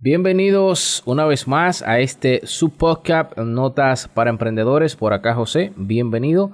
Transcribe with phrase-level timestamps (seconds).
[0.00, 4.94] Bienvenidos una vez más a este subpodcast Notas para Emprendedores.
[4.94, 6.52] Por acá José, bienvenido.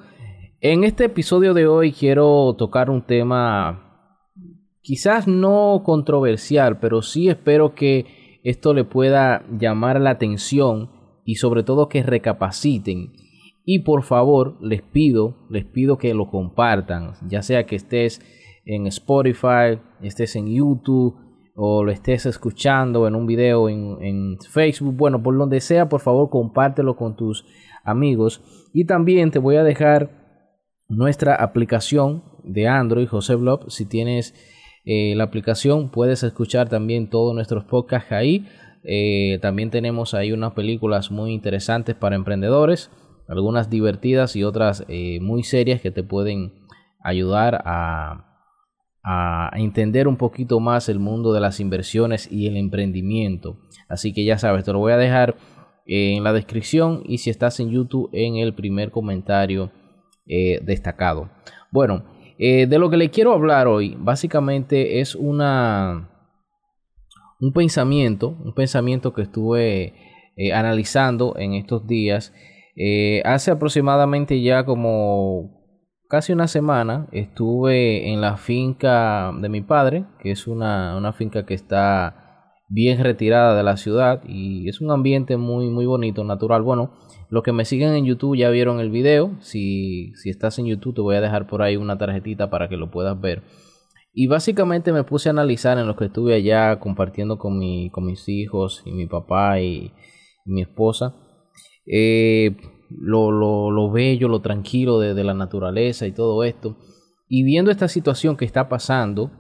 [0.63, 4.09] En este episodio de hoy quiero tocar un tema
[4.81, 10.91] quizás no controversial, pero sí espero que esto le pueda llamar la atención
[11.27, 13.13] y sobre todo que recapaciten.
[13.67, 18.23] Y por favor, les pido, les pido que lo compartan, ya sea que estés
[18.65, 21.19] en Spotify, estés en YouTube,
[21.55, 26.31] o lo estés escuchando en un video en, Facebook, bueno, por donde sea, por favor
[26.31, 27.45] compártelo con tus
[27.85, 28.43] amigos.
[28.73, 30.11] Y también te voy a dejar
[30.89, 33.71] nuestra aplicación de Android, José Blog.
[33.71, 34.35] Si tienes
[34.85, 38.47] eh, la aplicación, puedes escuchar también todos nuestros podcasts ahí.
[38.83, 42.91] Eh, también tenemos ahí unas películas muy interesantes para emprendedores,
[43.29, 46.53] algunas divertidas y otras eh, muy serias que te pueden
[47.03, 48.34] ayudar a
[49.05, 53.59] a entender un poquito más el mundo de las inversiones y el emprendimiento.
[53.87, 55.37] Así que ya sabes, te lo voy a dejar
[55.87, 59.71] en la descripción y si estás en YouTube en el primer comentario
[60.27, 61.29] eh, destacado.
[61.71, 62.05] Bueno,
[62.39, 66.09] eh, de lo que le quiero hablar hoy básicamente es una
[67.41, 69.93] un pensamiento, un pensamiento que estuve
[70.37, 72.33] eh, analizando en estos días.
[73.25, 75.64] hace aproximadamente ya como
[76.15, 81.55] casi una semana estuve en la finca de mi padre, que es una, finca que
[81.55, 86.63] está bien retirada de la ciudad y es un ambiente muy muy bonito, natural.
[86.63, 86.93] Bueno,
[87.31, 89.33] los que me siguen en YouTube ya vieron el video.
[89.41, 92.77] Si, si estás en YouTube te voy a dejar por ahí una tarjetita para que
[92.77, 93.43] lo puedas ver.
[94.13, 98.07] Y básicamente me puse a analizar en lo que estuve allá compartiendo con, mi, con
[98.07, 99.91] mis hijos y mi papá y,
[100.45, 101.17] mi esposa.
[101.85, 102.55] Eh,
[102.99, 106.77] lo, lo, lo bello, lo tranquilo de, la naturaleza y todo esto.
[107.29, 109.31] Y viendo esta situación que está pasando,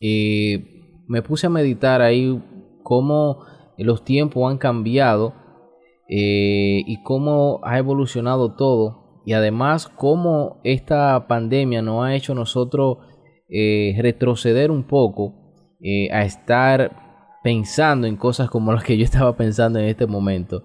[0.00, 2.42] eh, me puse a meditar ahí
[2.82, 3.44] cómo
[3.78, 5.34] los tiempos han cambiado
[6.08, 9.22] eh, y cómo ha evolucionado todo.
[9.24, 12.98] Y además cómo esta pandemia nos ha hecho nosotros
[13.48, 15.34] eh, retroceder un poco
[16.10, 17.07] a estar
[17.42, 20.62] pensando en cosas como las que yo estaba pensando en este momento.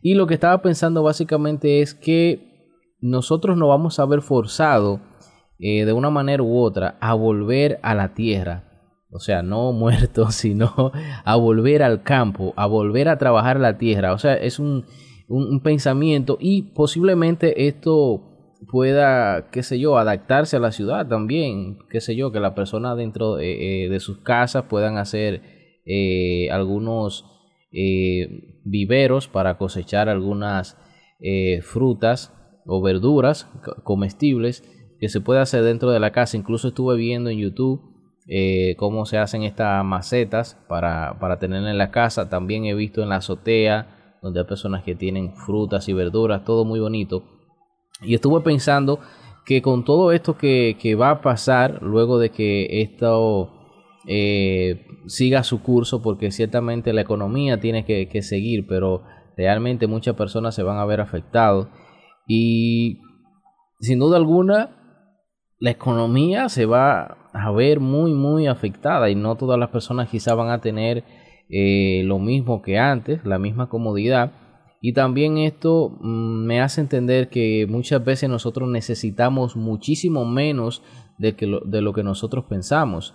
[0.00, 2.52] Y lo que estaba pensando básicamente es que
[3.00, 5.00] nosotros no vamos a ver forzado
[5.58, 8.64] eh, de una manera u otra a volver a la tierra.
[9.10, 10.92] O sea, no muertos, sino
[11.24, 14.12] a volver al campo, a volver a trabajar la tierra.
[14.12, 14.84] O sea, es un,
[15.62, 18.22] pensamiento y posiblemente esto
[18.70, 22.94] pueda, qué sé yo, adaptarse a la ciudad también, qué sé yo, que la persona
[22.94, 25.61] dentro eh, eh, de sus casas puedan hacer
[26.50, 27.24] algunos
[28.64, 30.76] viveros para cosechar algunas
[31.20, 32.32] eh, frutas
[32.66, 33.48] o verduras
[33.84, 34.64] comestibles
[35.00, 36.36] que se puede hacer dentro de la casa.
[36.36, 37.80] Incluso estuve viendo en YouTube
[38.28, 42.28] eh, cómo se hacen estas macetas para, para tener en la casa.
[42.28, 46.64] También he visto en la azotea donde hay personas que tienen frutas y verduras, todo
[46.64, 47.24] muy bonito.
[48.00, 49.00] Y estuve pensando
[49.44, 53.61] que con todo esto que, que va a pasar luego de que esto
[54.06, 59.02] eh, siga su curso porque ciertamente la economía tiene que, seguir, pero
[59.36, 61.68] realmente muchas personas se van a ver afectados
[62.26, 63.00] y
[63.80, 64.70] sin duda alguna
[65.58, 70.36] la economía se va a ver muy muy afectada y no todas las personas quizás
[70.36, 71.04] van a tener
[71.48, 74.32] eh, lo mismo que antes, la misma comodidad.
[74.80, 80.82] Y también esto mm, me hace entender que muchas veces nosotros necesitamos muchísimo menos
[81.18, 83.14] de, que de lo que nosotros pensamos.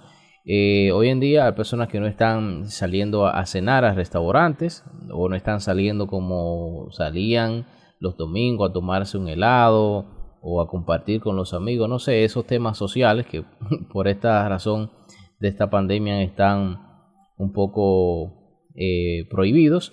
[0.50, 5.28] Eh, hoy en día hay personas que no están saliendo a, cenar a restaurantes o
[5.28, 7.68] no están saliendo como salían
[8.00, 10.06] los domingos a tomarse un helado
[10.41, 13.44] o a compartir con los amigos, no sé, esos temas sociales que
[13.91, 14.90] por esta razón
[15.41, 16.80] de esta pandemia están
[17.38, 19.91] un poco eh, prohibidos.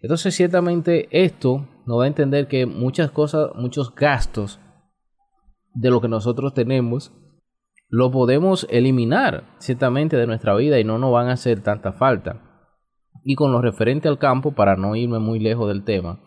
[0.00, 4.60] Entonces ciertamente esto nos da a entender que muchas cosas, muchos gastos
[5.74, 7.12] de lo que nosotros tenemos
[7.88, 12.42] lo podemos eliminar ciertamente de nuestra vida y no nos van a hacer tanta falta.
[13.24, 16.20] Y con lo referente al campo, para no irme muy lejos del tema,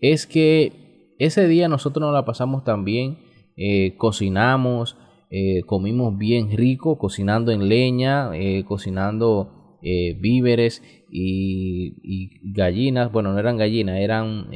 [0.00, 3.18] es que ese día nosotros nos la pasamos también,
[3.56, 4.96] eh, cocinamos,
[5.30, 10.80] eh, comimos bien rico, cocinando en leña, eh, cocinando víveres
[11.10, 14.46] y, y, gallinas, bueno, no eran gallinas, eran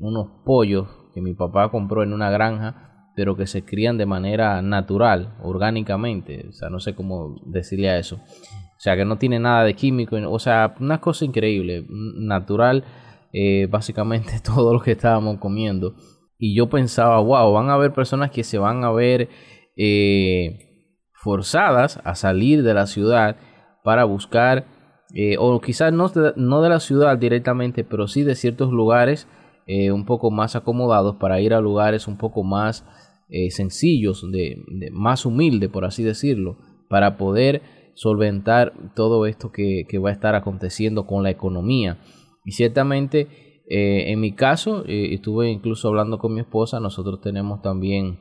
[0.00, 4.62] unos pollos que mi papá compró en una granja pero que se crían de manera
[4.62, 8.16] natural, orgánicamente, o sea, no sé cómo decirle a eso.
[8.16, 12.84] O sea, que no tiene nada de químico, o sea, una cosa increíble, natural,
[13.32, 15.94] eh, básicamente todo lo que estábamos comiendo.
[16.38, 19.28] Y yo pensaba, wow, van a haber personas que se van a ver
[19.76, 23.36] eh, forzadas a salir de la ciudad
[23.84, 24.66] para buscar
[25.14, 29.28] eh, o quizás no de, no de la ciudad directamente, pero sí de ciertos lugares
[29.66, 32.84] eh, un poco más acomodados para ir a lugares un poco más
[33.28, 34.62] eh, sencillos, de,
[34.92, 36.56] más humilde, por así decirlo,
[36.88, 37.62] para poder
[37.94, 41.98] solventar todo esto que, va a estar aconteciendo con la economía.
[42.44, 48.18] Y ciertamente, en mi caso, estuve incluso hablando con mi esposa, nosotros tenemos también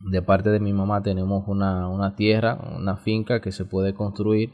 [0.00, 4.52] de parte de mi mamá tenemos una, una, tierra, una finca que se puede construir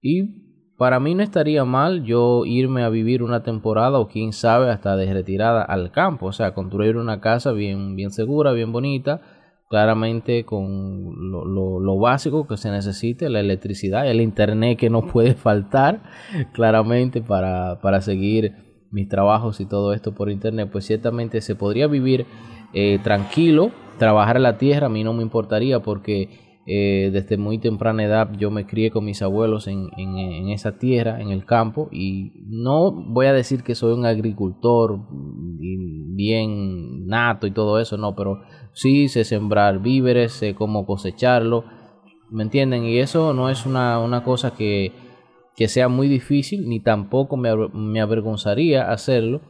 [0.00, 4.70] y para mí no estaría mal yo irme a vivir una temporada o quién sabe
[4.70, 9.20] hasta de retirada al campo, o sea, construir una casa bien, bien segura, bien bonita,
[9.68, 15.34] claramente con lo, lo, básico que se necesite, la electricidad, el internet que no puede
[15.34, 16.02] faltar,
[16.52, 18.54] claramente para, para seguir
[18.90, 22.26] mis trabajos y todo esto por internet, pues ciertamente se podría vivir
[22.74, 28.04] eh, tranquilo, trabajar la tierra, a mí no me importaría porque eh, desde muy temprana
[28.04, 32.32] edad yo me crié con mis abuelos en, en, esa tierra, en el campo, y
[32.46, 35.00] no voy a decir que soy un agricultor
[36.14, 38.42] bien nato y todo eso, no, pero
[38.72, 41.64] sí sé sembrar víveres, sé cómo cosecharlo,
[42.30, 42.84] ¿me entienden?
[42.84, 44.92] Y eso no es una, una cosa que,
[45.56, 49.40] que, sea muy difícil, ni tampoco me, me avergonzaría hacerlo,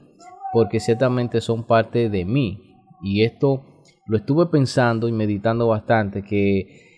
[0.54, 2.74] porque ciertamente son parte de mí.
[3.02, 3.64] Y esto
[4.06, 6.91] lo estuve pensando y meditando bastante, que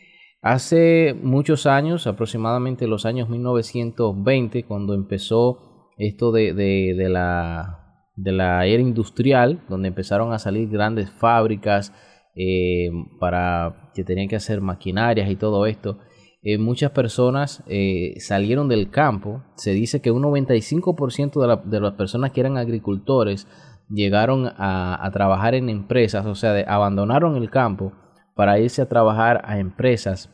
[0.45, 8.67] Hace muchos años, aproximadamente los años 1920, cuando empezó esto de, de, la, de la
[8.67, 11.95] era industrial, donde empezaron a salir grandes fábricas
[12.37, 15.97] eh, para que tenían que hacer maquinarias y todo esto,
[16.43, 19.43] eh, muchas personas eh, salieron del campo.
[19.57, 23.49] Se dice que un 95% de, la, de, las personas que eran agricultores
[23.89, 27.95] llegaron a, a trabajar en empresas, o sea, abandonaron el campo
[28.35, 30.31] para irse a trabajar a empresas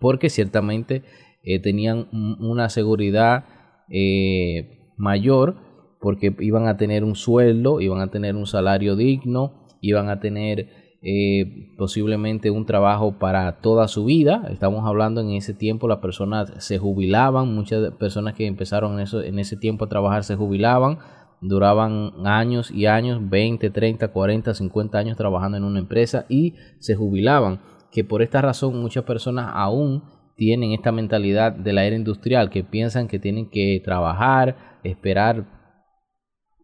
[0.00, 1.02] porque ciertamente
[1.42, 3.44] eh, tenían una seguridad
[3.88, 5.56] eh, mayor
[6.00, 10.68] porque iban a tener un sueldo, iban a tener un salario digno, iban a tener
[11.00, 14.48] eh, posiblemente un trabajo para toda su vida.
[14.50, 19.38] Estamos hablando en ese tiempo las personas se jubilaban, muchas personas que empezaron eso, en
[19.38, 20.98] ese tiempo a trabajar se jubilaban,
[21.40, 26.94] duraban años y años, 20, 30, 40, 50 años trabajando en una empresa y se
[26.94, 30.02] jubilaban que por esta razón muchas personas aún
[30.36, 35.46] tienen esta mentalidad de la era industrial, que piensan que tienen que trabajar, esperar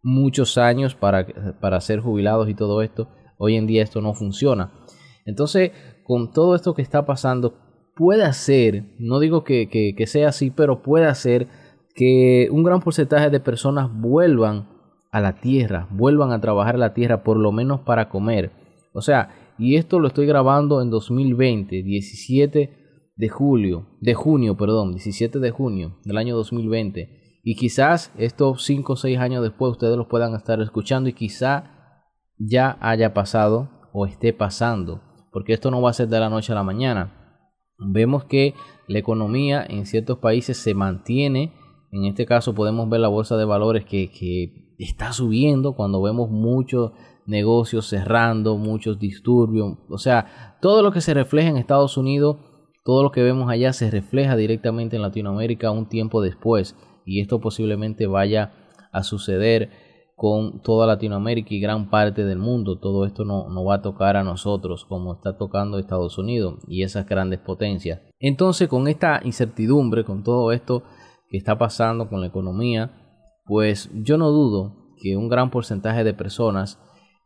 [0.03, 1.27] muchos años para,
[1.61, 3.09] para ser jubilados y todo esto.
[3.37, 4.73] Hoy en día esto no funciona.
[5.25, 5.73] Entonces,
[6.05, 7.59] con todo esto que está pasando,
[7.97, 11.49] puede ser, no digo que, que sea así, pero puede ser
[11.95, 14.69] que un gran porcentaje de personas vuelvan
[15.11, 18.51] a la tierra, vuelvan a trabajar la tierra, por lo menos para comer.
[18.93, 22.85] O sea, y esto lo estoy grabando en 2020, 17
[23.17, 27.41] de julio, de junio, perdón, 17 de junio del año 2020.
[27.45, 32.03] Y quizás estos 5 o 6 años después ustedes los puedan estar escuchando y quizá
[32.39, 36.53] ya haya pasado o esté pasando, porque esto no va a ser de la noche
[36.53, 37.41] a la mañana.
[37.79, 38.55] Vemos que
[38.89, 41.53] la economía en ciertos países se mantiene,
[41.95, 46.93] en este caso podemos ver la bolsa de valores que, está subiendo cuando vemos mucho
[47.27, 52.39] negocios cerrando, muchos disturbios, o sea, todo lo que se refleja en Estados Unidos,
[52.85, 56.77] todo lo que vemos allá se refleja directamente en Latinoamérica un tiempo después
[57.07, 58.53] y esto posiblemente vaya
[58.91, 59.71] a suceder
[60.17, 62.79] con toda Latinoamérica y gran parte del mundo.
[62.79, 66.83] Todo esto no, no, va a tocar a nosotros como está tocando Estados Unidos y
[66.83, 68.01] esas grandes potencias.
[68.19, 70.83] Entonces, con esta incertidumbre, con todo esto
[71.37, 72.91] está pasando con la economía,
[73.45, 76.81] pues yo no dudo que un gran porcentaje de personas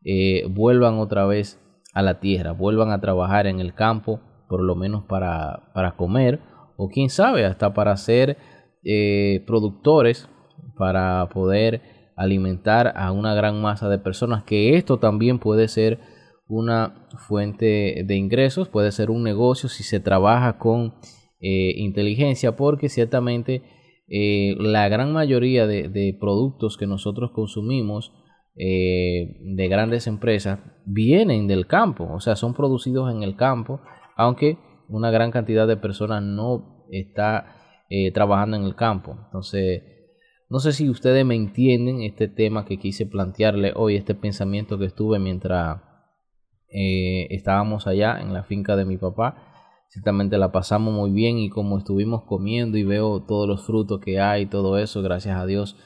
[0.05, 1.61] eh, vuelvan otra vez
[1.95, 6.41] a la tierra, vuelvan a trabajar en el campo, por lo menos para, para comer,
[6.77, 8.37] o quién sabe, hasta para ser
[8.85, 10.29] eh, productores,
[10.77, 11.83] para poder
[12.17, 15.99] alimentar a una gran masa de personas, que esto también puede ser
[16.49, 20.95] una fuente de ingresos, puede ser un negocio si se trabaja con
[21.41, 23.63] eh, inteligencia, porque ciertamente
[24.09, 28.13] la gran mayoría de productos que nosotros consumimos,
[28.61, 33.81] eh, de grandes empresas vienen del campo, o sea, son producidos en el campo,
[34.17, 39.17] aunque una gran cantidad de personas no está eh, trabajando en el campo.
[39.27, 39.83] Entonces,
[40.49, 44.87] no sé si ustedes me entienden este tema que quise plantearle hoy, este pensamiento que
[44.87, 45.81] estuve mientras
[46.69, 49.48] eh, estábamos allá en la finca de mi papá.
[49.89, 54.21] Ciertamente la pasamos muy bien y como estuvimos comiendo y veo todos los frutos que
[54.21, 55.77] hay, todo eso, gracias a Dios,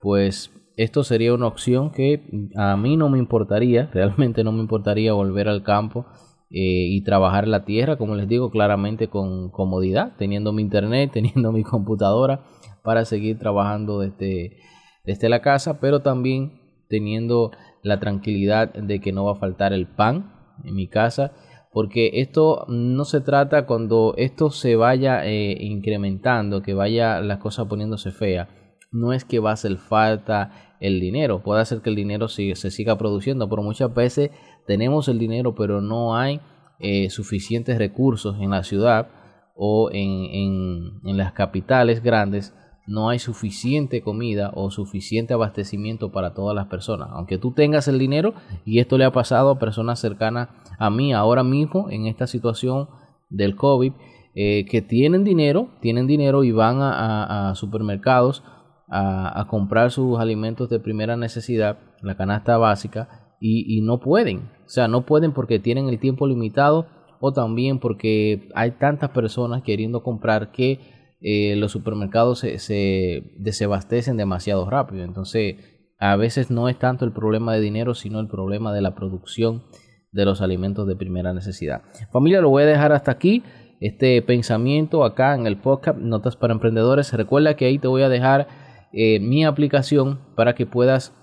[0.00, 5.12] pues esto sería una opción que a mí no me importaría, realmente no me importaría
[5.12, 6.06] volver al campo
[6.50, 11.52] eh, y trabajar la tierra, como les digo, claramente con comodidad, teniendo mi internet, teniendo
[11.52, 12.42] mi computadora,
[12.82, 14.56] para seguir trabajando desde,
[15.04, 17.52] desde la casa, pero también teniendo
[17.84, 20.32] la tranquilidad de que no va a faltar el pan
[20.64, 21.32] en mi casa
[21.72, 27.66] porque esto no se trata cuando esto se vaya eh, incrementando, que vaya las cosas
[27.66, 28.48] poniéndose feas,
[28.90, 32.54] no es que va a hacer falta el dinero, puede hacer que el dinero se,
[32.56, 34.30] se siga produciendo, pero muchas veces
[34.66, 36.40] tenemos el dinero pero no hay
[36.78, 39.08] eh, suficientes recursos en la ciudad
[39.54, 42.54] o en, en las capitales grandes
[42.86, 47.08] no hay suficiente comida o suficiente abastecimiento para todas las personas.
[47.12, 48.34] Aunque tú tengas el dinero,
[48.64, 50.48] y esto le ha pasado a personas cercanas
[50.78, 52.88] a mí ahora mismo en esta situación
[53.30, 53.92] del COVID,
[54.34, 58.42] eh, que tienen dinero, tienen dinero y van a, supermercados
[58.88, 64.50] a, comprar sus alimentos de primera necesidad, la canasta básica, y, y no pueden.
[64.64, 66.86] O sea, no pueden porque tienen el tiempo limitado
[67.20, 70.80] o también porque hay tantas personas queriendo comprar que
[71.22, 75.04] eh, los supermercados se, desabastecen demasiado rápido.
[75.04, 75.56] Entonces,
[75.98, 79.62] a veces no es tanto el problema de dinero, sino el problema de la producción
[80.10, 81.82] de los alimentos de primera necesidad.
[82.12, 83.42] Familia, lo voy a dejar hasta aquí.
[83.80, 87.12] Este pensamiento acá en el podcast Notas para Emprendedores.
[87.12, 88.48] Recuerda que ahí te voy a dejar
[88.92, 91.14] eh, mi aplicación para que puedas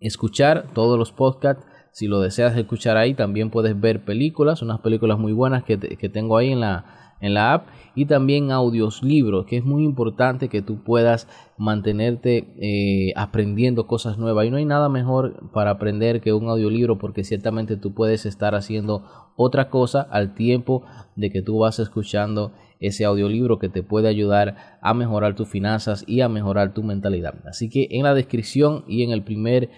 [0.00, 1.64] escuchar todos los podcasts.
[1.92, 6.08] Si lo deseas escuchar ahí, también puedes ver películas, unas películas muy buenas que, que
[6.08, 10.48] tengo ahí en la, en la app y también audios libros que es muy importante
[10.48, 11.28] que tú puedas
[11.58, 14.46] mantenerte eh, aprendiendo cosas nuevas.
[14.46, 18.54] Y no hay nada mejor para aprender que un audiolibro porque ciertamente tú puedes estar
[18.54, 19.04] haciendo
[19.36, 20.84] otra cosa al tiempo
[21.16, 26.04] de que tú vas escuchando ese audiolibro que te puede ayudar a mejorar tus finanzas
[26.06, 27.34] y a mejorar tu mentalidad.
[27.46, 29.68] Así que en la descripción y en el primer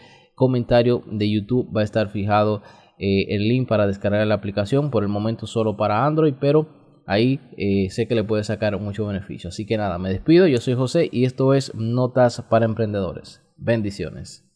[0.42, 2.62] comentario de YouTube va a estar fijado
[2.98, 6.66] eh, el link para descargar la aplicación por el momento solo para Android pero
[7.06, 9.48] ahí eh, sé que le puede sacar mucho beneficio.
[9.48, 13.40] Así que nada, me despido, yo soy José y esto es Notas para Emprendedores.
[13.56, 14.51] Bendiciones.